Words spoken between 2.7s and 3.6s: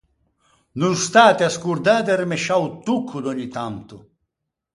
tocco d’ògni